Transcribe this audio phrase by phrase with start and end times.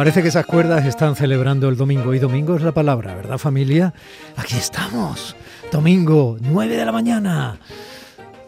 [0.00, 3.92] Parece que esas cuerdas están celebrando el domingo y domingo es la palabra, ¿verdad familia?
[4.34, 5.36] Aquí estamos.
[5.70, 7.58] Domingo, 9 de la mañana.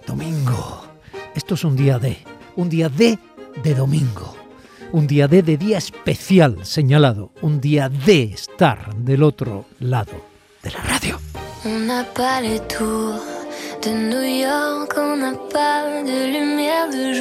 [0.07, 0.83] Domingo.
[1.35, 2.17] Esto es un día de,
[2.57, 3.19] un día de
[3.63, 4.35] de domingo.
[4.93, 10.25] Un día de de día especial señalado, un día de estar del otro lado
[10.63, 11.21] de la radio.
[13.83, 15.33] De New York, on n'a
[16.05, 17.13] de lumière de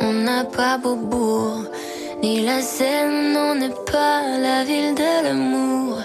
[0.00, 1.64] on n'a pas Beaubourg,
[2.22, 5.98] ni la Seine, pas la ville de l'amour.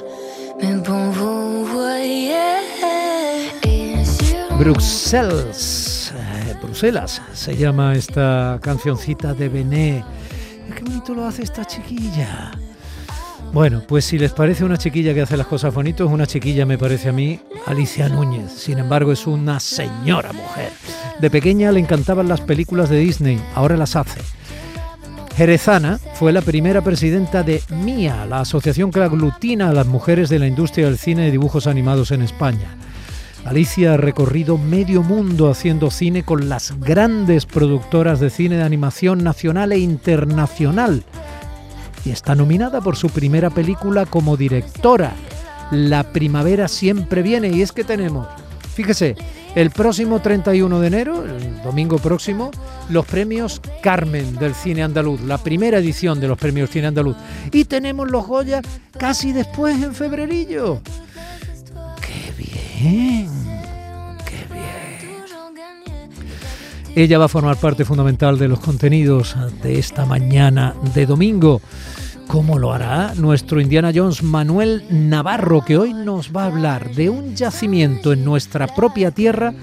[0.61, 2.33] Mais bon, vous voyez.
[4.57, 5.51] Bruxelles,
[6.13, 10.03] eh, Bruselas, se llama esta cancioncita de Bené.
[10.75, 12.51] Qué bonito lo hace esta chiquilla.
[13.51, 16.77] Bueno, pues si les parece una chiquilla que hace las cosas bonitas, una chiquilla me
[16.77, 18.51] parece a mí Alicia Núñez.
[18.51, 20.71] Sin embargo, es una señora mujer.
[21.19, 24.19] De pequeña le encantaban las películas de Disney, ahora las hace.
[25.37, 30.39] Jerezana fue la primera presidenta de MIA, la asociación que aglutina a las mujeres de
[30.39, 32.77] la industria del cine y dibujos animados en España.
[33.45, 39.23] Alicia ha recorrido medio mundo haciendo cine con las grandes productoras de cine de animación
[39.23, 41.03] nacional e internacional
[42.05, 45.13] y está nominada por su primera película como directora.
[45.71, 48.27] La primavera siempre viene y es que tenemos,
[48.73, 49.15] fíjese,
[49.55, 52.51] el próximo 31 de enero, el domingo próximo,
[52.89, 57.15] los premios Carmen del cine andaluz, la primera edición de los premios cine andaluz.
[57.51, 58.61] Y tenemos los Goya
[58.97, 60.81] casi después en febrerillo.
[62.01, 63.29] ¡Qué bien!
[64.25, 66.09] ¡Qué bien!
[66.93, 71.61] Ella va a formar parte fundamental de los contenidos de esta mañana de domingo.
[72.27, 77.09] ¿Cómo lo hará nuestro Indiana Jones Manuel Navarro, que hoy nos va a hablar de
[77.09, 79.53] un yacimiento en nuestra propia tierra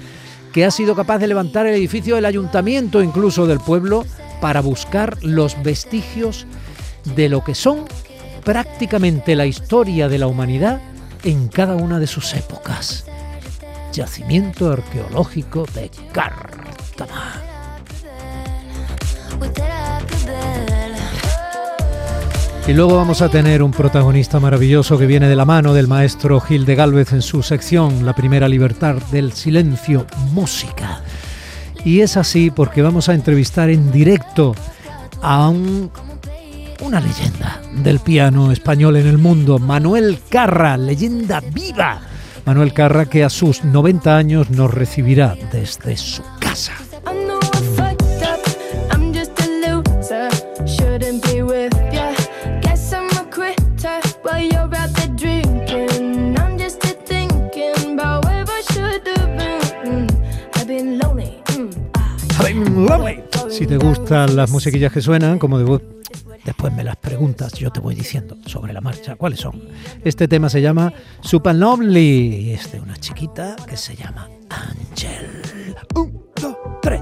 [0.52, 4.04] que ha sido capaz de levantar el edificio del ayuntamiento, incluso del pueblo,
[4.40, 6.46] para buscar los vestigios
[7.16, 7.84] de lo que son
[8.44, 10.80] prácticamente la historia de la humanidad
[11.24, 13.04] en cada una de sus épocas.
[13.92, 17.42] Yacimiento arqueológico de Cártama.
[22.66, 26.40] Y luego vamos a tener un protagonista maravilloso que viene de la mano del maestro
[26.40, 31.02] Gil de Galvez en su sección La primera libertad del silencio, música.
[31.84, 34.54] Y es así porque vamos a entrevistar en directo
[35.22, 35.90] a un,
[36.82, 42.00] una leyenda del piano español en el mundo, Manuel Carra, leyenda viva.
[42.46, 46.74] Manuel Carra que a sus 90 años nos recibirá desde su casa.
[63.50, 65.80] Si te gustan las musiquillas que suenan, como de
[66.44, 69.62] después me las preguntas, yo te voy diciendo sobre la marcha cuáles son.
[70.04, 75.42] Este tema se llama Super Lovely y es de una chiquita que se llama Angel.
[75.94, 77.00] Un, dos, tres,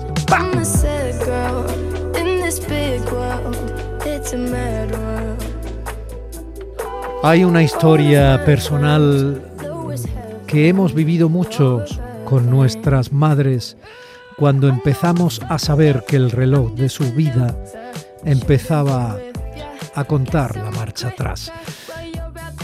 [7.23, 9.43] Hay una historia personal
[10.47, 13.77] que hemos vivido muchos con nuestras madres
[14.41, 17.55] cuando empezamos a saber que el reloj de su vida
[18.25, 19.19] empezaba
[19.95, 21.53] a contar la marcha atrás.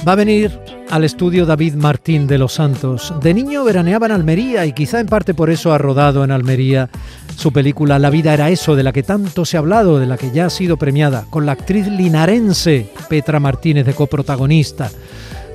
[0.08, 3.12] Va a venir al estudio David Martín de los Santos.
[3.20, 6.88] De niño veraneaba en Almería y quizá en parte por eso ha rodado en Almería
[7.36, 10.16] su película La vida era eso, de la que tanto se ha hablado, de la
[10.16, 14.90] que ya ha sido premiada, con la actriz linarense Petra Martínez de coprotagonista.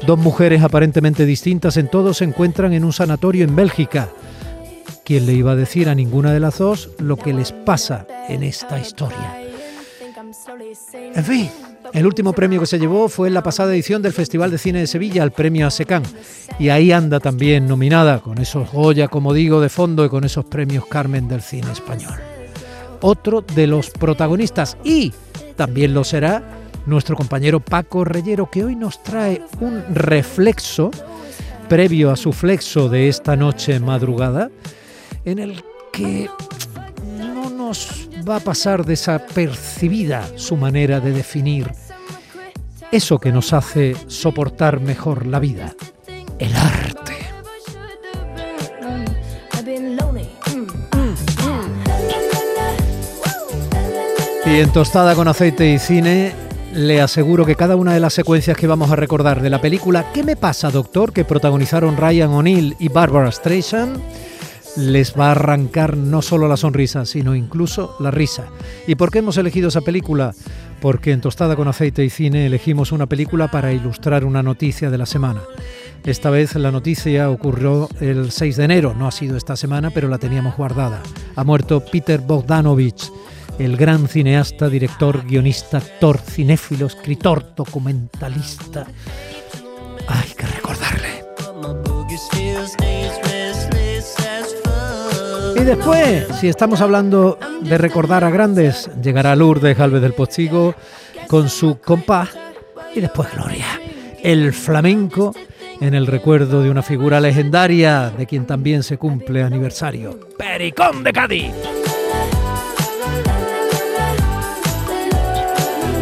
[0.05, 4.09] Dos mujeres aparentemente distintas en todo se encuentran en un sanatorio en Bélgica.
[5.03, 8.43] ¿Quién le iba a decir a ninguna de las dos lo que les pasa en
[8.43, 9.41] esta historia?
[10.93, 11.49] En fin,
[11.93, 14.79] el último premio que se llevó fue en la pasada edición del Festival de Cine
[14.79, 16.03] de Sevilla, el premio ASECAN.
[16.59, 20.45] Y ahí anda también nominada, con esos Goya, como digo, de fondo y con esos
[20.45, 22.13] premios Carmen del cine español.
[23.01, 25.11] Otro de los protagonistas y
[25.55, 26.43] también lo será
[26.85, 30.91] nuestro compañero Paco Reyero, que hoy nos trae un reflexo
[31.67, 34.49] previo a su flexo de esta noche madrugada
[35.25, 36.29] en el que
[37.17, 41.71] no nos va a pasar desapercibida su manera de definir
[42.91, 45.73] eso que nos hace soportar mejor la vida,
[46.39, 47.01] el arte.
[54.45, 56.33] Y en Tostada con aceite y cine,
[56.73, 60.11] le aseguro que cada una de las secuencias que vamos a recordar de la película
[60.13, 61.13] ¿Qué me pasa, doctor?
[61.13, 64.01] que protagonizaron Ryan O'Neill y Barbara Streisand,
[64.77, 68.47] les va a arrancar no solo la sonrisa, sino incluso la risa.
[68.87, 70.33] ¿Y por qué hemos elegido esa película?
[70.81, 74.97] Porque en Tostada con Aceite y Cine elegimos una película para ilustrar una noticia de
[74.97, 75.41] la semana.
[76.03, 80.07] Esta vez la noticia ocurrió el 6 de enero, no ha sido esta semana, pero
[80.07, 81.01] la teníamos guardada.
[81.35, 83.11] Ha muerto Peter Bogdanovich,
[83.59, 88.87] el gran cineasta, director, guionista, actor, cinéfilo, escritor, documentalista.
[90.07, 90.60] Hay que
[95.61, 100.73] Y después, si estamos hablando de recordar a grandes, llegará Lourdes Galvez del Postigo
[101.27, 102.29] con su compás
[102.95, 103.67] y después Gloria,
[104.23, 105.35] el flamenco
[105.79, 111.13] en el recuerdo de una figura legendaria de quien también se cumple aniversario, Pericón de
[111.13, 111.53] Cádiz.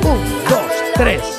[0.03, 1.38] Un, dos, tres,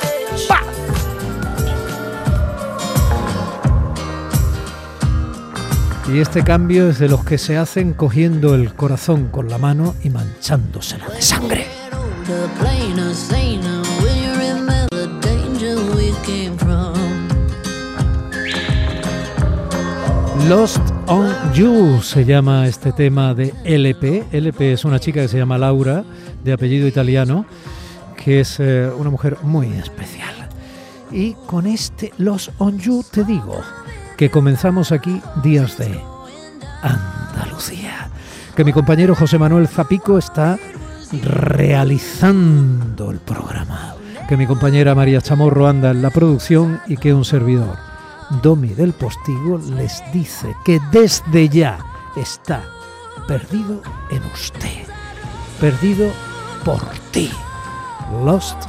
[6.13, 9.95] Y este cambio es de los que se hacen cogiendo el corazón con la mano
[10.03, 11.67] y manchándosela de sangre.
[20.49, 24.25] Lost on You se llama este tema de LP.
[24.33, 26.05] LP es una chica que se llama Laura,
[26.43, 27.47] de apellido italiano,
[28.17, 30.35] que es eh, una mujer muy especial.
[31.13, 33.61] Y con este Lost on You te digo,
[34.21, 35.99] que comenzamos aquí días de
[36.83, 38.11] Andalucía,
[38.55, 40.59] que mi compañero José Manuel Zapico está
[41.23, 43.95] realizando el programa,
[44.29, 47.79] que mi compañera María Chamorro anda en la producción y que un servidor,
[48.43, 51.79] Domi del Postigo, les dice que desde ya
[52.15, 52.63] está
[53.27, 53.81] perdido
[54.11, 54.85] en usted,
[55.59, 56.11] perdido
[56.63, 57.31] por ti,
[58.23, 58.65] lost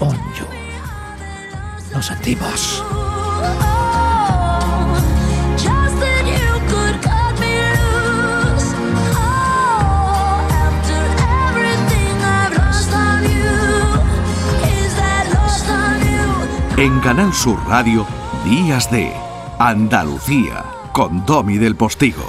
[0.00, 1.94] on you.
[1.94, 2.82] Nos sentimos.
[16.78, 18.06] En Canal Sur Radio,
[18.44, 19.12] Días de
[19.58, 22.22] Andalucía, con Domi del Postigo.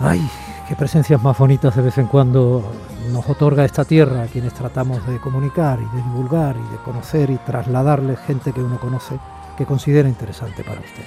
[0.00, 0.26] Ay,
[0.66, 2.64] qué presencias más bonitas de vez en cuando
[3.12, 7.28] nos otorga esta tierra a quienes tratamos de comunicar y de divulgar y de conocer
[7.28, 9.20] y trasladarle gente que uno conoce
[9.58, 11.04] que considera interesante para usted.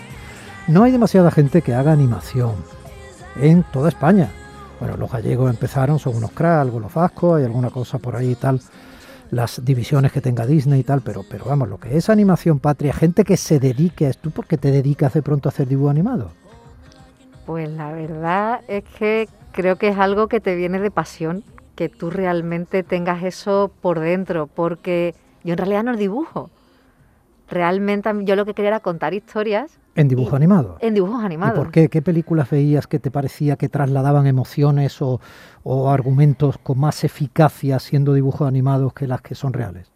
[0.68, 2.54] No hay demasiada gente que haga animación
[3.38, 4.30] en toda España.
[4.80, 8.34] Bueno, los gallegos empezaron, son unos cracks, algo los vascos, hay alguna cosa por ahí
[8.34, 8.62] y tal
[9.34, 12.94] las divisiones que tenga Disney y tal, pero, pero vamos, lo que es animación patria,
[12.94, 15.90] gente que se dedique a esto, ¿tú por te dedicas de pronto a hacer dibujo
[15.90, 16.32] animado?
[17.46, 21.44] Pues la verdad es que creo que es algo que te viene de pasión,
[21.76, 26.50] que tú realmente tengas eso por dentro, porque yo en realidad no dibujo.
[27.50, 30.78] Realmente yo lo que quería era contar historias ¿En dibujos animados?
[30.80, 31.56] En dibujos animados.
[31.56, 31.88] ¿Y por qué?
[31.88, 35.20] ¿Qué películas veías que te parecía que trasladaban emociones o,
[35.90, 39.92] argumentos con más eficacia siendo dibujos animados que las que son reales?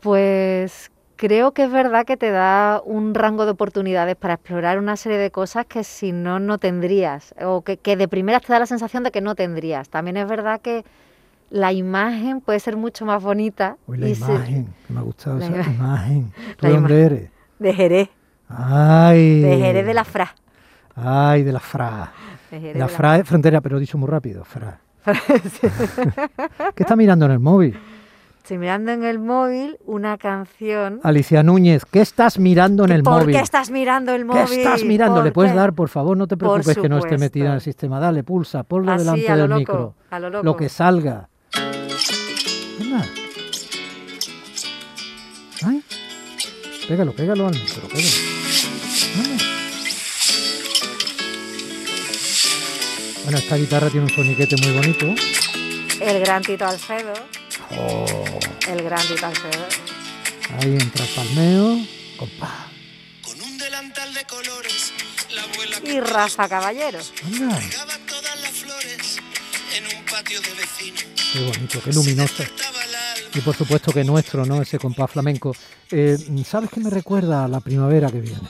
[0.00, 4.96] Pues creo que es verdad que te da un rango de oportunidades para explorar una
[4.96, 8.66] serie de cosas que si no, no tendrías, o que, de primeras te da la
[8.66, 9.88] sensación de que no tendrías.
[9.88, 10.84] También es verdad que
[11.50, 13.76] la imagen puede ser mucho más bonita.
[13.86, 16.32] Uy, la imagen, me ha gustado esa imagen.
[16.56, 17.30] ¿Tú de dónde eres?
[17.58, 18.08] De Jerez.
[18.48, 19.40] Ay.
[19.40, 20.34] De Jerez de la Fra.
[20.94, 22.12] Ay, de la Fra.
[22.74, 24.80] la, Fra es frontera, pero dicho muy rápido, Fra.
[26.74, 27.78] ¿Qué está mirando en el móvil?
[28.48, 31.00] Estoy mirando en el móvil una canción.
[31.02, 33.24] Alicia Núñez, ¿qué estás mirando en el móvil?
[33.24, 34.46] ¿Por qué estás mirando el móvil?
[34.46, 35.22] ¿Qué estás mirando?
[35.22, 36.16] ¿Le puedes dar, por favor?
[36.16, 38.00] No te preocupes que no esté metida en el sistema.
[38.00, 39.94] Dale, pulsa, ponlo delante del micro.
[40.42, 41.28] lo, que salga.
[45.64, 45.82] Ay.
[46.86, 48.08] Pégalo, pégalo al micro, pégalo.
[53.24, 55.06] Bueno, esta guitarra tiene un soniquete muy bonito.
[56.00, 57.12] El gran Tito Alfredo.
[57.76, 58.38] Oh.
[58.66, 59.66] El gran Tito Alfredo.
[60.58, 61.78] Ahí entra el palmeo.
[62.16, 62.68] Compa.
[63.22, 64.92] Con un delantal de colores,
[65.34, 67.00] la abuela y Rafa Caballero.
[67.26, 67.60] Anda.
[68.06, 69.18] todas las flores
[69.76, 71.04] en un patio de vecinos.
[71.32, 72.44] Qué bonito, qué luminoso.
[73.34, 74.62] Y por supuesto que nuestro, ¿no?
[74.62, 75.52] Ese compás flamenco.
[75.90, 78.48] Eh, ¿Sabes qué me recuerda a la primavera que viene?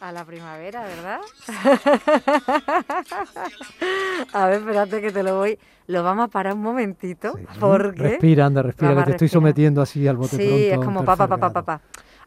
[0.00, 1.20] A la primavera, ¿verdad?
[4.32, 5.58] a ver, espérate que te lo voy.
[5.86, 7.38] Lo vamos a parar un momentito.
[7.58, 10.56] porque Respira, anda, respira, que te estoy sometiendo así al bote sí, pronto.
[10.56, 11.80] Es como papá, papá, papá.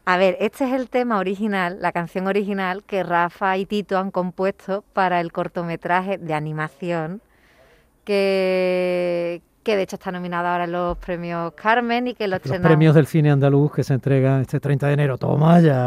[0.04, 4.10] A ver, este es el tema original, la canción original que Rafa y Tito han
[4.10, 7.20] compuesto para el cortometraje de animación
[8.04, 12.58] que, que de hecho está nominada ahora en los premios Carmen y que los, los
[12.60, 15.18] premios del cine andaluz que se entregan este 30 de enero.
[15.18, 15.84] Toma ya.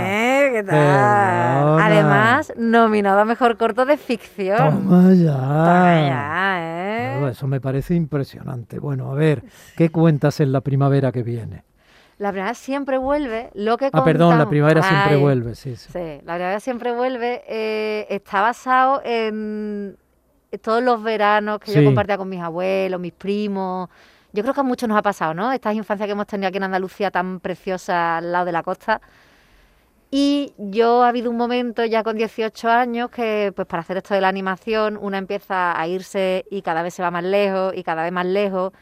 [0.00, 0.50] ¿eh?
[0.50, 0.76] ¿qué tal?
[0.76, 1.84] Perdona.
[1.84, 4.56] Además, nominado a Mejor Corto de Ficción.
[4.56, 5.34] Toma ya.
[5.34, 7.10] Toma ya, ¿eh?
[7.18, 8.78] Claro, eso me parece impresionante.
[8.78, 9.42] Bueno, a ver,
[9.76, 11.64] ¿qué cuentas en la primavera que viene?
[12.16, 15.90] La primavera siempre vuelve, lo que Ah, perdón, la primavera siempre vuelve, sí, sí.
[15.92, 17.42] Sí, la primavera siempre vuelve.
[17.46, 19.98] eh, está basado en
[20.58, 21.78] todos los veranos que Sí.
[21.78, 23.88] yo compartía con mis abuelos, mis primos.
[24.32, 25.52] Yo creo que a muchos nos ha pasado, ¿no?
[25.52, 29.00] Estas infancias que hemos tenido aquí en Andalucía tan preciosas al lado de la costa.
[30.12, 34.14] Y yo ha habido un momento ya con 18 años que, pues para hacer esto
[34.14, 37.84] de la animación, una empieza a irse y cada vez se va más lejos y
[37.84, 38.72] cada vez más lejos.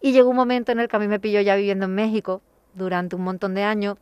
[0.00, 2.42] Y llegó un momento en el que a mí me pilló ya viviendo en México
[2.74, 3.96] durante un montón de años.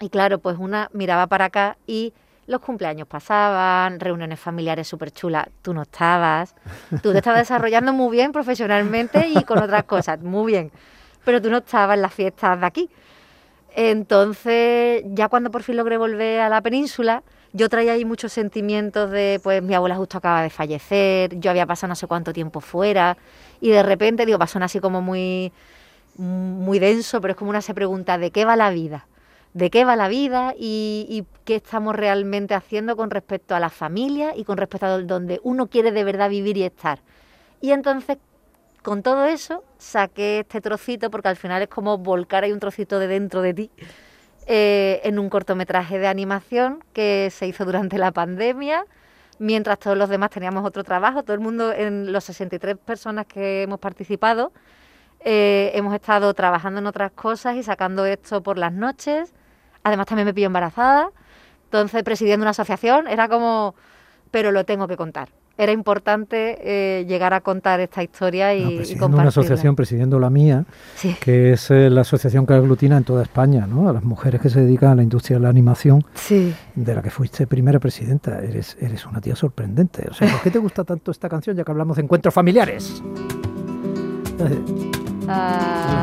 [0.00, 2.12] Y claro, pues una miraba para acá y
[2.46, 6.54] los cumpleaños pasaban, reuniones familiares súper chulas, tú no estabas,
[7.02, 10.72] tú te estabas desarrollando muy bien profesionalmente y con otras cosas, muy bien,
[11.24, 12.90] pero tú no estabas en las fiestas de aquí.
[13.76, 17.22] Entonces, ya cuando por fin logré volver a la península,
[17.52, 21.66] yo traía ahí muchos sentimientos de, pues mi abuela justo acaba de fallecer, yo había
[21.66, 23.16] pasado no sé cuánto tiempo fuera,
[23.60, 25.52] y de repente, digo, pasó así como muy,
[26.16, 29.06] muy denso, pero es como una se pregunta, ¿de qué va la vida?
[29.54, 34.34] ¿De qué va la vida y, qué estamos realmente haciendo con respecto a la familia
[34.36, 36.98] y con respecto a donde uno quiere de verdad vivir y estar?
[37.60, 38.18] Y entonces,
[38.82, 42.98] con todo eso, saqué este trocito, porque al final es como volcar ahí un trocito
[42.98, 43.70] de dentro de ti,
[44.48, 48.84] eh, en un cortometraje de animación que se hizo durante la pandemia,
[49.38, 53.62] mientras todos los demás teníamos otro trabajo, todo el mundo, en los 63 personas que
[53.62, 54.50] hemos participado,
[55.20, 59.32] eh, hemos estado trabajando en otras cosas y sacando esto por las noches.
[59.84, 61.10] Además también me pillo embarazada,
[61.64, 63.74] entonces presidiendo una asociación, era como,
[64.30, 65.28] pero lo tengo que contar.
[65.56, 69.28] Era importante eh, llegar a contar esta historia y, No, y presidiendo una compartirla.
[69.28, 70.64] asociación, presidiendo la mía,
[70.96, 73.88] Sí, que es eh, la asociación que aglutina en toda España, ¿no?
[73.88, 76.52] A las mujeres que se dedican a la industria de la animación, sí.
[76.74, 78.40] de la que fuiste primera presidenta.
[78.40, 80.08] Eres, eres una tía sorprendente.
[80.10, 83.00] O sea, ¿por qué te gusta tanto esta canción ya que hablamos de encuentros familiares?
[85.28, 86.02] Ah.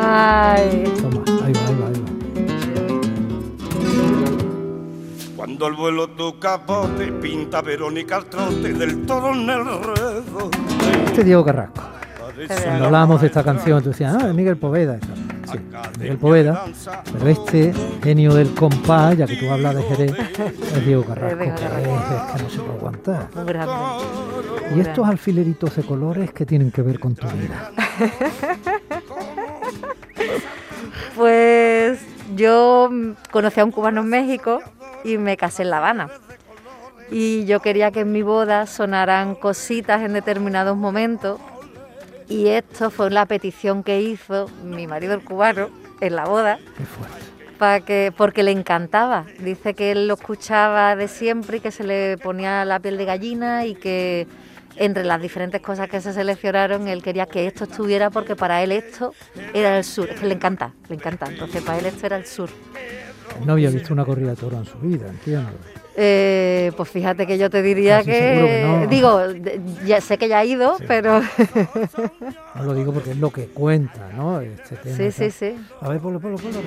[0.00, 0.84] Ay.
[1.02, 2.08] Toma, ahí va, ahí va, ahí va.
[5.34, 10.50] Cuando al vuelo tu capote pinta Verónica al trote del toro en el redo.
[11.06, 11.82] Este Diego Carrasco.
[12.46, 15.00] Cuando hablábamos de esta canción, tú decías, ah, es Miguel Poveda.
[15.00, 15.16] tal.
[15.50, 15.58] Sí,
[15.98, 16.64] Miguel Poveda.
[17.12, 20.12] Pero este genio del compás, ya que tú hablas de Jerez,
[20.76, 23.28] es Diego Carrasco, que es, que no se puede aguantar.
[24.76, 27.72] Y estos alfileritos de colores que tienen que ver con tu vida.
[31.16, 32.00] Pues
[32.34, 32.90] yo
[33.30, 34.60] conocí a un cubano en México
[35.04, 36.08] y me casé en La Habana.
[37.10, 41.40] Y yo quería que en mi boda sonaran cositas en determinados momentos.
[42.28, 45.70] Y esto fue la petición que hizo mi marido el cubano
[46.00, 47.16] en la boda, Qué fuerte.
[47.58, 49.24] para que, porque le encantaba.
[49.38, 53.04] Dice que él lo escuchaba de siempre y que se le ponía la piel de
[53.06, 54.26] gallina y que
[54.78, 58.72] entre las diferentes cosas que se seleccionaron, él quería que esto estuviera porque para él
[58.72, 59.12] esto
[59.54, 60.08] era el sur.
[60.10, 61.26] Es que le encanta, le encanta.
[61.26, 62.48] Entonces para él esto era el sur.
[63.44, 65.50] No había visto una corrida de toro en su vida, entiendo.
[66.00, 68.86] Eh, pues fíjate que yo te diría Casi que, seguro que no.
[68.86, 69.20] digo,
[69.84, 70.84] ya sé que ya ha ido, Sí.
[70.86, 71.20] pero
[72.54, 74.40] No lo digo porque es lo que cuenta, ¿no?
[74.40, 75.56] Este tema sí, sí, sí.
[75.80, 76.60] A ver, ponlo, ponlo, ponlo.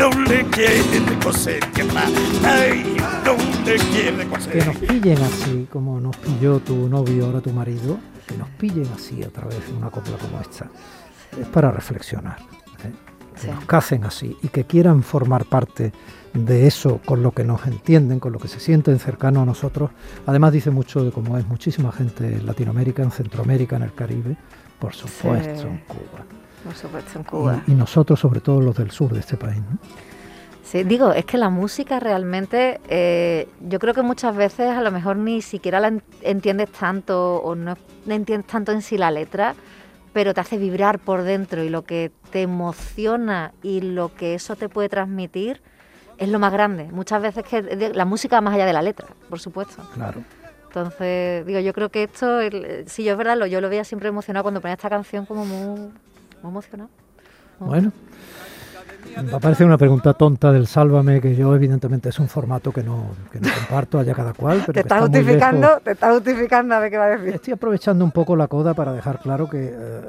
[0.00, 2.04] No le quiere coser que va,
[2.44, 4.66] ay, no le quiere Que coser.
[4.66, 9.22] nos pillen así, como nos pilló tu novio, ahora tu marido, que nos pillen así
[9.22, 10.68] a través de una copla como esta,
[11.38, 12.38] es para reflexionar.
[12.84, 12.92] ¿eh?
[13.34, 13.46] Que Sí.
[13.48, 15.92] nos casen así y que quieran formar parte
[16.32, 19.90] de eso con lo que nos entienden, con lo que se sienten cercanos a nosotros.
[20.26, 24.36] Además dice mucho de cómo es muchísima gente en Latinoamérica, en Centroamérica, en el Caribe,
[24.78, 25.66] por supuesto Sí.
[25.66, 26.24] en Cuba.
[26.64, 27.62] Por supuesto, en Cuba.
[27.66, 29.58] Y, y nosotros, sobre todo los del sur de este país.
[29.58, 29.78] ¿no?
[30.62, 34.92] Sí, digo, es que la música realmente, eh, yo creo que muchas veces a lo
[34.92, 37.74] mejor ni siquiera la en- entiendes tanto o no
[38.06, 39.54] entiendes tanto en sí la letra,
[40.12, 44.54] pero te hace vibrar por dentro y lo que te emociona y lo que eso
[44.54, 45.60] te puede transmitir
[46.18, 46.84] es lo más grande.
[46.92, 49.82] Muchas veces que la música va más allá de la letra, por supuesto.
[49.94, 50.20] Claro.
[50.66, 53.82] Entonces, digo, yo creo que esto, el- sí, yo es verdad, lo, yo lo veía
[53.82, 55.90] siempre emocionado cuando ponía esta canción como muy,
[56.42, 56.90] muy emocionado.
[57.58, 57.92] Bueno,
[59.16, 62.82] Va a parecer una pregunta tonta del Sálvame, que yo evidentemente es un formato que
[62.82, 64.62] no, que no comparto allá cada cual.
[64.66, 67.34] Pero te estás está justificando, te estás justificando a ver qué va a decir.
[67.34, 70.00] Estoy aprovechando un poco la coda para dejar claro que eh,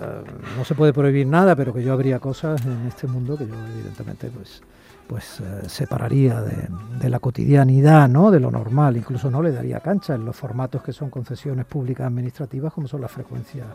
[0.58, 3.56] no se puede prohibir nada, pero que yo habría cosas en este mundo que yo
[3.74, 4.62] evidentemente pues,
[5.08, 6.68] pues eh, separaría de,
[7.00, 8.30] de la cotidianidad, ¿no?
[8.30, 8.98] de lo normal.
[8.98, 13.02] Incluso no le daría cancha en los formatos que son concesiones públicas administrativas, como son
[13.02, 13.66] las frecuencias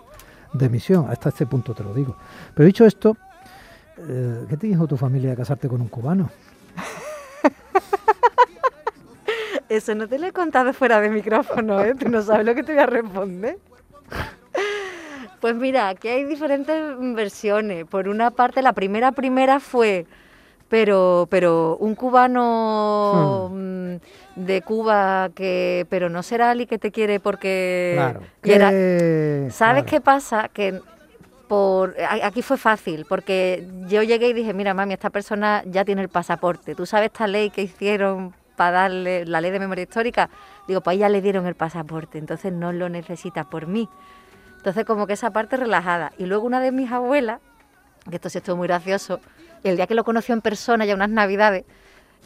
[0.53, 1.11] de emisión.
[1.11, 2.17] Hasta este punto te lo digo.
[2.55, 3.17] Pero dicho esto,
[3.99, 6.31] eh, ¿qué te dijo tu familia de casarte con un cubano?
[9.69, 11.95] Eso no te lo he contado fuera de micrófono, ¿eh?
[11.95, 13.59] Tú no sabes lo que te voy a responder.
[15.41, 17.85] Pues mira, aquí hay diferentes versiones.
[17.85, 20.07] Por una parte, la primera primera fue,
[20.68, 23.94] pero, pero un cubano mm,
[24.37, 28.20] de Cuba que, pero no será Ali que te quiere porque Claro.
[28.42, 29.87] y era- que- ¿Sabes claro.
[29.87, 30.49] qué pasa?
[30.52, 30.80] Que
[31.49, 36.02] por aquí fue fácil, porque yo llegué y dije, mira, mami, esta persona ya tiene
[36.02, 36.75] el pasaporte.
[36.75, 40.28] ¿Tú sabes esta ley que hicieron para darle la ley de memoria histórica?
[40.66, 43.88] Digo, pues ya le dieron el pasaporte, entonces no lo necesita por mí.
[44.56, 46.11] Entonces como que esa parte relajada.
[46.18, 47.38] Y luego una de mis abuelas,
[48.11, 49.20] que esto sí estuvo muy gracioso,
[49.68, 51.64] el día que lo conoció en persona, ya unas navidades,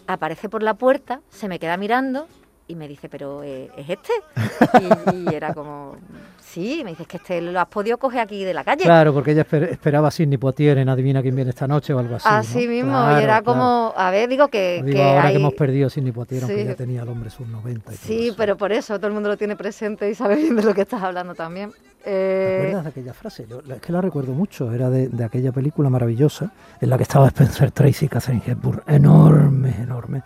[0.07, 2.27] aparece por la puerta, se me queda mirando
[2.67, 4.13] y me dice, pero eh, ¿es este?
[5.13, 5.97] Y, y era como,
[6.41, 8.85] sí, me dice, es que este lo has podido coger aquí de la calle.
[8.85, 11.99] Claro, porque ella esper- esperaba a Sidney Poitier en Adivina quién viene esta noche o
[11.99, 12.29] algo así.
[12.31, 12.71] Así ¿no?
[12.73, 13.45] mismo, Claro, y era claro.
[13.45, 16.45] como, a ver, digo que, Digo, que ahora hay- que hemos perdido a Sidney Poitier,
[16.45, 16.65] aunque Sí.
[16.69, 19.29] ya tenía el hombre sub 90 y todo Sí, pero por eso todo el mundo
[19.31, 21.73] lo tiene presente y sabe bien de lo que estás hablando también.
[22.03, 23.47] ¿Te Eh, acuerdas de aquella frase?
[23.49, 24.73] Yo es que la recuerdo mucho.
[24.73, 28.83] Era de, de aquella película maravillosa en la que estaba Spencer Tracy y Catherine Hepburn.
[28.87, 30.23] Enorme, enorme.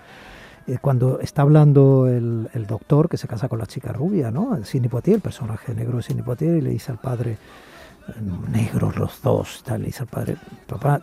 [0.66, 4.56] Eh, cuando está hablando el, el doctor que se casa con la chica rubia, ¿no?
[4.56, 8.12] El Sidney Poitier, el personaje negro de Sidney Poitier, y le dice al padre, eh,
[8.50, 11.00] negros los dos, tal, le dice al padre, papá,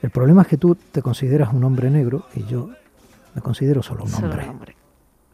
[0.00, 2.70] el problema es que tú te consideras un hombre negro y yo
[3.34, 4.48] me considero solo un solo hombre.
[4.48, 4.76] hombre.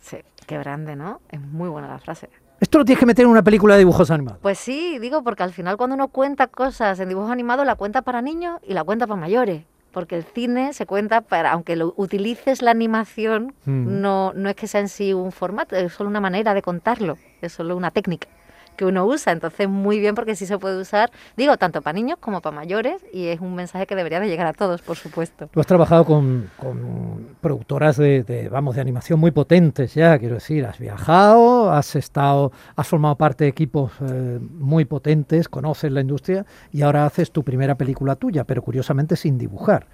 [0.01, 1.21] Sí, qué grande, ¿no?
[1.29, 2.31] Es muy buena la frase.
[2.61, 4.39] Esto lo tienes que meter en una película de dibujos animados.
[4.41, 8.03] Pues sí, digo, porque al final cuando uno cuenta cosas en dibujos animados, la cuenta
[8.03, 9.65] para niños y la cuenta para mayores.
[9.93, 14.01] Porque el cine se cuenta para, aunque lo utilices la animación, Mm.
[14.01, 17.17] no, no es que sea en sí un formato, es solo una manera de contarlo,
[17.43, 18.27] es solo una técnica
[18.75, 19.33] que uno usa.
[19.33, 23.03] Entonces, muy bien porque sí se puede usar, digo, tanto para niños como para mayores
[23.13, 25.49] y es un mensaje que debería de llegar a todos, por supuesto.
[25.53, 30.37] Tú has trabajado con, con productoras de, de, vamos, de animación muy potentes ya, quiero
[30.37, 36.01] decir, has viajado, has estado, has formado parte de equipos eh, muy potentes, conoces la
[36.01, 39.87] industria y ahora haces tu primera película tuya, pero curiosamente sin dibujar.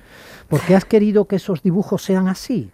[0.49, 2.71] ¿Por qué has querido que esos dibujos sean así?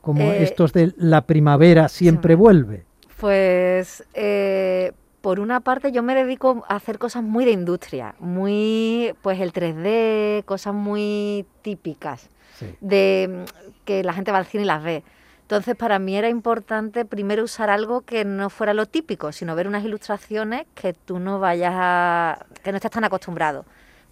[0.00, 2.38] Como Eh, estos de la primavera siempre sí.
[2.38, 2.85] vuelve.
[3.18, 9.14] Pues eh, por una parte yo me dedico a hacer cosas muy de industria, muy
[9.22, 12.74] pues el 3D, cosas muy típicas Sí.
[12.80, 15.02] de mm, que la gente va al cine y las ve.
[15.42, 19.68] Entonces para mí era importante primero usar algo que no fuera lo típico, sino ver
[19.68, 23.64] unas ilustraciones que tú no vayas a que no estés tan acostumbrado.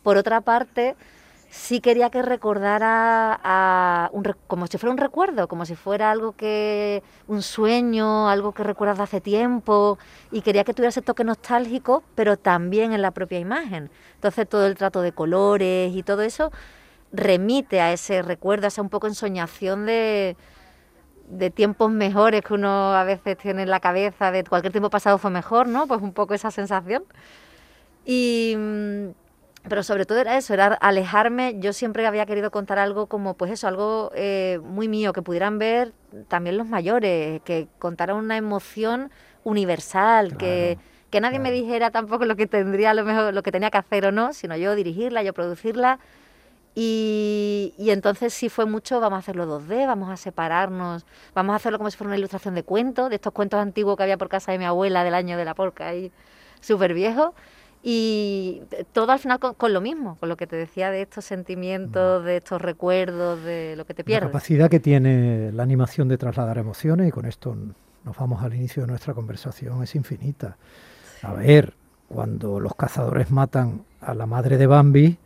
[0.03, 0.95] Por otra parte,
[1.55, 7.03] sí quería que recordara un como si fuera un recuerdo, como si fuera algo que
[7.29, 9.97] un sueño, algo que recuerdas de hace tiempo
[10.33, 13.89] y quería que tuviera ese toque nostálgico, pero también en la propia imagen.
[14.17, 16.51] Entonces todo el trato de colores y todo eso
[17.13, 20.37] remite a ese recuerdo, a esa un poco ensoñación de
[21.29, 25.17] de tiempos mejores que uno a veces tiene en la cabeza, de cualquier tiempo pasado
[25.17, 25.87] fue mejor, ¿no?
[25.87, 27.05] Pues un poco esa sensación.
[28.05, 28.55] Y,
[29.69, 31.57] pero sobre todo era eso, era alejarme.
[31.59, 35.59] Yo siempre había querido contar algo como, pues eso, algo eh, muy mío, que pudieran
[35.59, 35.93] ver
[36.29, 39.11] también los mayores, que contara una emoción
[39.43, 40.79] universal, que,
[41.11, 43.79] que nadie me dijera tampoco lo que tendría, a lo mejor lo que tenía que
[43.79, 45.99] hacer o no, sino yo dirigirla, yo producirla.
[46.75, 51.57] Y, y entonces sí fue mucho, vamos a hacerlo 2D, vamos a separarnos, vamos a
[51.57, 54.29] hacerlo como si fuera una ilustración de cuentos, de estos cuentos antiguos que había por
[54.29, 56.11] casa de mi abuela del año de la polca, ahí
[56.61, 57.35] súper viejo.
[57.87, 61.27] Y todo al final con, con lo mismo, con lo que te decía de estos
[61.27, 64.29] sentimientos, de estos recuerdos, de lo que te La pierdes.
[64.31, 67.55] capacidad que tiene la animación de trasladar emociones, y con esto
[68.05, 70.57] nos vamos al inicio de nuestra conversación, es infinita.
[71.23, 71.75] A ver,
[72.09, 75.19] cuando los cazadores matan a la madre de Bambi,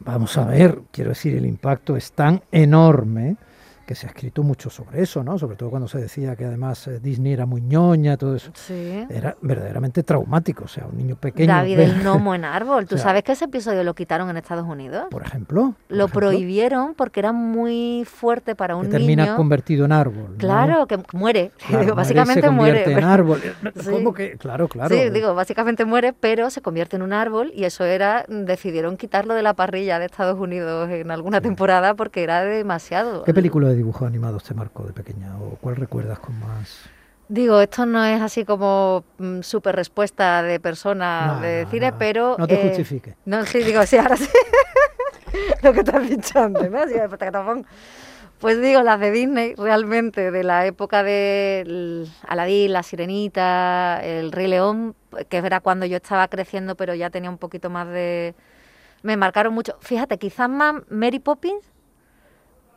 [0.00, 3.36] vamos a ver, quiero decir, el impacto es tan enorme
[3.84, 5.38] que se ha escrito mucho sobre eso, ¿no?
[5.38, 8.50] Sobre todo cuando se decía que además eh, Disney era muy ñoña, todo eso.
[8.54, 9.06] Sí.
[9.08, 11.52] Era verdaderamente traumático, o sea, un niño pequeño.
[11.52, 12.86] David el gnomo en árbol.
[12.86, 15.06] ¿Tú O sea, sabes que ese episodio lo quitaron en Estados Unidos?
[15.10, 15.74] Por ejemplo.
[15.88, 19.36] por Lo ejemplo, prohibieron porque era muy fuerte para un Que termina niño.
[19.36, 20.30] convertido en árbol.
[20.32, 20.36] ¿no?
[20.38, 21.50] Claro, que muere.
[21.66, 22.98] Claro, muere y básicamente se convierte muere.
[22.98, 23.40] en árbol.
[23.84, 23.90] Sí.
[23.90, 24.36] ¿Cómo que?
[24.38, 24.94] Claro, claro.
[24.94, 29.34] Sí, digo, básicamente muere, pero se convierte en un árbol y eso era, decidieron quitarlo
[29.34, 33.24] de la parrilla de Estados Unidos en alguna temporada porque era demasiado.
[33.24, 36.90] ¿Qué película de dibujos animados te marcó de pequeña o cuál recuerdas con más?
[37.28, 41.90] Digo, esto no es así como mm, súper respuesta de persona No, de no, cine,
[41.92, 41.98] no.
[41.98, 42.36] pero...
[42.38, 43.16] No te eh, justifiques.
[43.24, 44.28] No, sí, digo, sí, ahora sí.
[45.62, 47.66] Lo que te has dicho antes, patacatapón.
[48.38, 54.48] Pues digo, las de Disney, realmente, de la época de Aladín, La Sirenita, El Rey
[54.48, 54.94] León,
[55.30, 58.34] que era cuando yo estaba creciendo, pero ya tenía un poquito más de...
[59.02, 59.76] Me marcaron mucho.
[59.80, 61.64] Fíjate, quizás más Mary Poppins,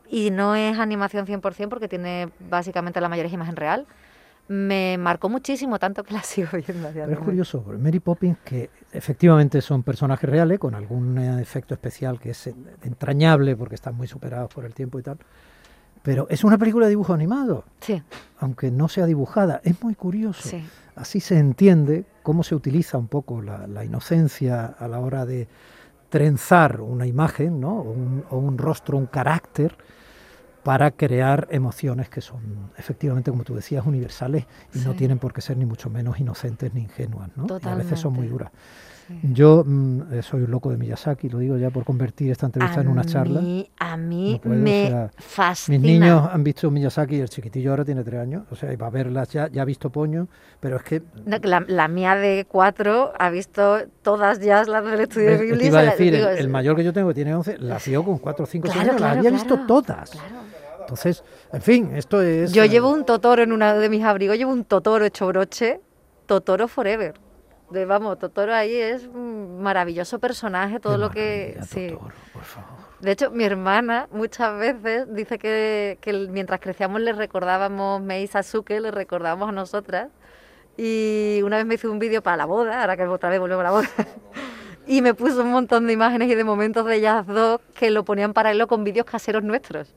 [0.10, 3.86] y no es animación 100% porque tiene básicamente la mayoría es imagen real.
[4.50, 6.90] Me marcó muchísimo, tanto que la sigo viendo.
[6.94, 12.20] Pero es curioso, Mary Poppins, que efectivamente son personajes reales, con algún eh, efecto especial
[12.20, 12.50] que es
[12.84, 15.18] entrañable porque están muy superados por el tiempo y tal,
[16.02, 18.02] pero es una película de dibujo animado, Sí,
[18.40, 19.60] aunque no sea dibujada.
[19.64, 20.48] Es muy curioso.
[20.48, 20.64] sí.
[20.96, 25.48] Así se entiende cómo se utiliza un poco la, la inocencia a la hora de
[26.10, 27.80] trenzar una imagen, ¿no?
[27.82, 29.78] o, un, o un rostro, un carácter,
[30.68, 32.42] para crear emociones que son
[32.78, 36.74] efectivamente, como tú decías, universales y no tienen por qué ser ni mucho menos inocentes
[36.74, 37.30] ni ingenuas.
[37.38, 37.48] ¿no?
[37.64, 38.52] Y a veces son muy duras.
[39.08, 39.18] sí.
[39.32, 42.82] Yo mm, eh, soy un loco de Miyazaki, lo digo ya por convertir esta entrevista
[42.82, 43.40] en una charla.
[43.80, 45.78] A mí No puedo, o me sea, fascina.
[45.78, 48.88] Mis niños han visto Miyazaki y el chiquitillo ahora tiene tres años, o sea, va
[48.88, 50.28] a verlas ya, ya ha visto Poño,
[50.60, 55.00] pero es que No, La, la mía de cuatro ha visto todas ya las del
[55.00, 57.58] estudio de te iba a la- decir, el, mayor que yo tengo, que tiene 11,
[57.60, 60.10] las vio con 4 o 5 Claro, años, las claro, había visto todas.
[60.10, 60.47] claro.
[60.88, 61.22] Entonces,
[61.52, 62.54] en fin, esto es...
[62.54, 65.82] Yo eh, llevo un Totoro en uno de mis abrigos, llevo un Totoro hecho broche,
[66.26, 67.16] Totoro Forever.
[67.72, 71.60] De, vamos, Totoro ahí es un maravilloso personaje, todo qué lo que...
[71.68, 71.90] Sí.
[71.90, 72.70] Totoro, por favor.
[73.02, 75.98] De hecho, mi hermana muchas veces dice que,
[76.32, 80.08] mientras crecíamos le recordábamos, Mei Sasuke, le recordábamos a nosotras.
[80.78, 83.60] Y una vez me hizo un vídeo para la boda, ahora que otra vez volvemos
[83.62, 83.90] a la boda.
[84.90, 88.06] Y me puso un montón de imágenes y de momentos de ellas dos que lo
[88.06, 89.94] ponían paralelo con vídeos caseros nuestros.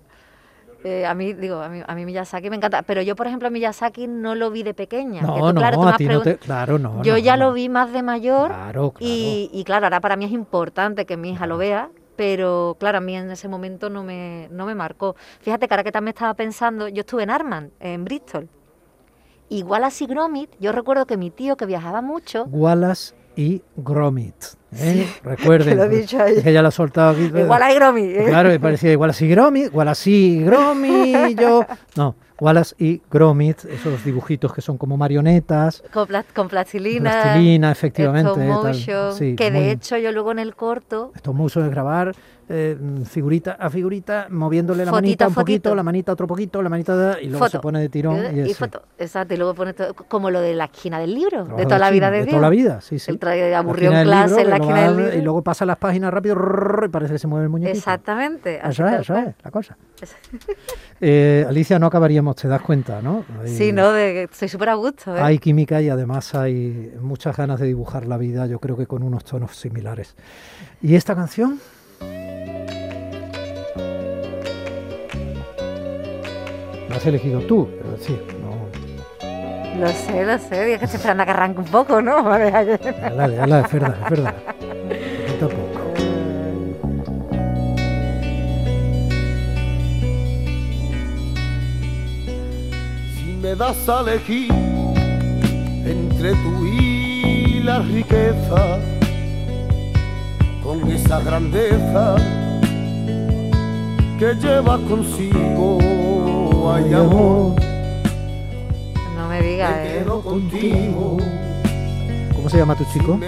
[0.83, 2.83] Eh, a mí, digo, a mí, a mí Miyazaki me encanta.
[2.83, 5.21] Pero yo, por ejemplo, a Miyazaki no lo vi de pequeña.
[5.21, 6.39] que No, tú, no, claro, tú a ti no te...
[6.39, 7.03] Claro, no.
[7.03, 7.47] Yo no, ya no.
[7.47, 8.49] lo vi más de mayor.
[8.49, 8.97] Claro, claro.
[9.01, 12.99] Y, y claro, ahora para mí es importante que mi hija lo vea, pero claro,
[12.99, 15.17] a mí en ese momento no me, no me marcó.
[15.41, 18.49] Fíjate que ahora que también estaba pensando, yo estuve en Arman, en Bristol.
[19.49, 24.35] Igual así Gromit, yo recuerdo que mi tío que viajaba mucho, Wallace y Gromit.
[24.77, 25.07] ¿eh?
[25.23, 25.71] Recuerden.
[25.71, 26.35] que lo he dicho ahí.
[26.37, 27.25] es que ya lo ha soltado aquí.
[27.25, 28.17] igual hay Gromit.
[28.17, 28.25] ¿eh?
[28.29, 31.65] Claro, me parecía Wallace y Gromit, Wallace y Gromit, yo...
[31.97, 37.71] No, Wallace y Gromit, esos dibujitos que son como marionetas, Con, pla- con plastilina, plastilina,
[37.71, 38.33] efectivamente.
[38.35, 38.49] tal.
[38.49, 42.13] motion, Sí, que de hecho yo luego en el corto, Stop motion es grabar
[42.53, 46.69] eh, figurita a figurita, moviéndole la Fotito manita un poquito, la manita otro poquito, la
[46.69, 48.17] manita de- y luego se pone de tirón.
[48.17, 48.43] ¿eh?
[48.45, 51.45] Y, y foto, exacto, y luego pone todo, como lo de la esquina del libro,
[51.45, 52.31] de toda la vida de de Dios.
[52.33, 53.13] toda la vida, sí, sí.
[53.13, 55.15] El La aburrió en clase libro, en la esquina del libro.
[55.17, 56.35] Y luego pasa las páginas rápido
[56.87, 57.79] y parece que se mueve el muñequito.
[57.79, 58.57] Exactamente.
[58.69, 59.77] Eso es, eso es, la cosa.
[61.01, 63.25] Eh, Alicia, no acabaríamos, te das cuenta, ¿no?
[63.43, 65.17] Hay- Sí, no, de, estoy súper a gusto.
[65.17, 65.21] ¿eh?
[65.21, 69.03] Hay química y además hay muchas ganas de dibujar la vida, yo creo que con
[69.03, 70.15] unos tonos similares.
[70.83, 71.61] ¿Y esta canción?
[76.89, 77.97] La has elegido tú, pero
[78.41, 78.61] no.
[79.81, 80.73] Lo sé, lo sé.
[80.75, 82.23] Es que estoy esperando a que arranque un poco, ¿no?
[82.29, 82.79] Dale,
[83.37, 84.35] dale, es verdad, es verdad.
[93.41, 94.51] Me das a elegir
[95.85, 98.79] entre tú y la riqueza,
[100.63, 102.17] con esa grandeza
[104.19, 105.79] que llevas consigo,
[106.73, 107.55] ay amor,
[109.17, 109.99] No me digas, me ¿eh?
[110.01, 111.17] quedo contigo.
[112.35, 113.19] ¿Cómo se llama tu chico?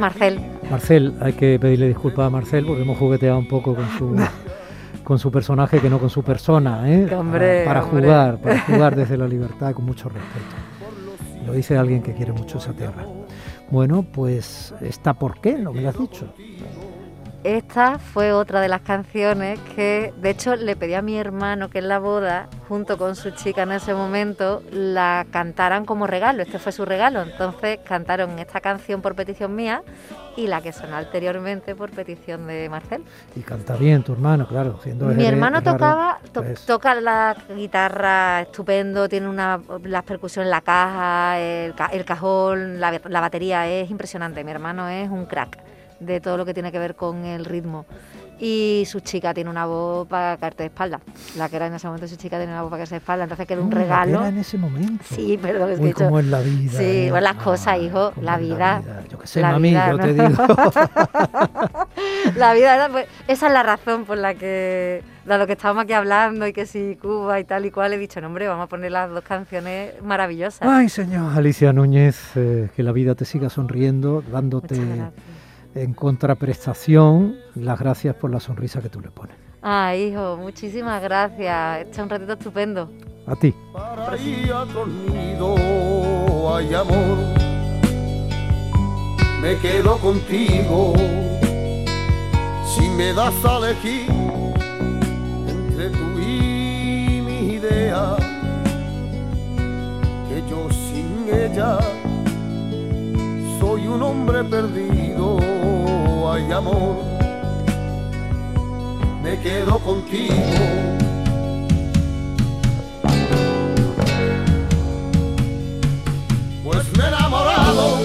[0.00, 0.40] Marcel.
[0.70, 4.14] Marcel, hay que pedirle disculpas a Marcel porque hemos jugueteado un poco con su
[5.06, 7.14] con su personaje que no con su persona, ¿eh?
[7.14, 10.56] Hombre, para jugar, para jugar desde la libertad con mucho respeto.
[11.46, 13.06] Lo dice alguien que quiere mucho esa tierra.
[13.70, 16.34] Bueno, pues está por qué, no me lo has dicho.
[17.46, 21.78] Esta fue otra de las canciones que, de hecho, le pedí a mi hermano que
[21.78, 26.42] en la boda, junto con su chica en ese momento, la cantaran como regalo.
[26.42, 27.22] Este fue su regalo.
[27.22, 29.82] Entonces cantaron esta canción por petición mía
[30.36, 33.04] y la que sonó anteriormente por petición de Marcel.
[33.36, 34.80] Y canta bien tu hermano, claro.
[34.82, 40.46] Siendo Mi hermano raro, tocaba, to- pues, toca la guitarra estupendo, tiene una, las percusiones
[40.48, 44.42] en la caja, el, ca- el cajón, la, la batería es impresionante.
[44.42, 45.58] Mi hermano es un crack
[46.00, 47.86] de todo lo que tiene que ver con el ritmo.
[48.38, 51.00] Y su chica tiene una voz para caerte de espalda.
[51.38, 53.24] La que era en ese momento su chica tiene una voz para caerse de espalda,
[53.24, 54.18] entonces que era un mm, la que regalo.
[54.18, 55.04] Era en ese momento.
[55.08, 56.78] Sí, perdón, es que Uy, dicho- cómo es la vida.
[56.78, 59.96] Sí, pues las cosas, hijo, la es vida, Yo qué sé, la mami, vida, yo
[59.96, 60.04] ¿no?
[60.04, 60.46] te digo.
[62.36, 65.92] La vida, era, pues, esa es la razón por la que, dado que estábamos aquí
[65.92, 68.68] hablando y que si Cuba y tal y cual, he dicho, no, hombre, vamos a
[68.68, 70.68] poner las dos canciones maravillosas.
[70.68, 71.32] Ay, señor.
[71.36, 74.76] Alicia Núñez, eh, que la vida te siga sonriendo, dándote.
[75.76, 79.36] En contraprestación las gracias por la sonrisa que tú le pones.
[79.60, 81.80] Ay, hijo, muchísimas gracias.
[81.80, 82.90] Este es un ratito estupendo.
[83.26, 83.54] A ti.
[83.72, 85.56] para ir a otro nido,
[86.54, 87.18] ay amor,
[89.40, 90.94] me quedo contigo.
[92.74, 94.08] Si me das a elegir
[95.48, 98.16] entre tú y mi idea,
[100.28, 101.78] que yo sin ella
[103.88, 105.38] un hombre perdido,
[106.30, 106.96] ay amor,
[109.22, 110.34] me quedo contigo.
[116.64, 117.98] Pues me he enamorado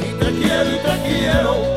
[0.00, 1.73] y te quiero y te quiero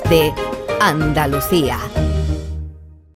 [0.00, 0.32] de
[0.80, 1.78] Andalucía.